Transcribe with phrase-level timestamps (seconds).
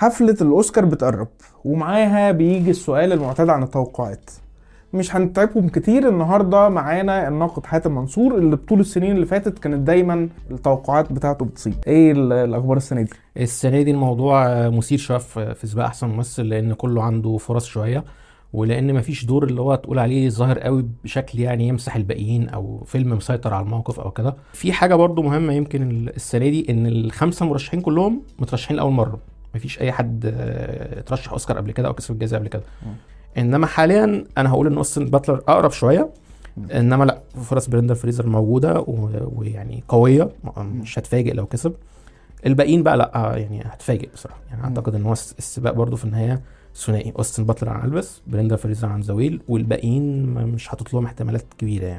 [0.00, 1.28] حفلة الأوسكار بتقرب
[1.64, 4.30] ومعاها بيجي السؤال المعتاد عن التوقعات.
[4.92, 10.28] مش هنتعبكم كتير النهارده معانا الناقد حاتم منصور اللي بطول السنين اللي فاتت كانت دايما
[10.50, 15.84] التوقعات بتاعته بتصيب إيه ال- الأخبار السنة دي؟ السنة دي الموضوع مثير شوية في سباق
[15.86, 18.04] أحسن ممثل لأن كله عنده فرص شوية
[18.52, 23.12] ولأن مفيش دور اللي هو تقول عليه ظاهر قوي بشكل يعني يمسح الباقيين أو فيلم
[23.16, 24.36] مسيطر على الموقف أو كده.
[24.52, 29.18] في حاجة برضو مهمة يمكن السنة دي إن الخمسة مرشحين كلهم مترشحين لأول مرة.
[29.54, 32.62] مفيش أي حد آه، اترشح أوسكار قبل كده أو كسب الجائزه قبل كده.
[33.38, 36.10] إنما حاليا أنا هقول إن أوستن باتلر أقرب شوية
[36.74, 38.80] إنما لأ فرص بريندن فريزر موجودة
[39.36, 41.74] ويعني قوية مش هتفاجئ لو كسب.
[42.46, 44.38] الباقيين بقى لأ آه، يعني هتفاجئ بصراحة.
[44.50, 44.64] يعني.
[44.64, 46.40] أعتقد إن هو الس- السباق برضو في النهاية
[46.74, 47.12] ثنائي.
[47.18, 51.84] أوستن باتلر عن Elvis بريندن فريزر عن The Whale والباقيين مش حاطط لهم احتمالات كبيرة
[51.86, 51.98] يعني.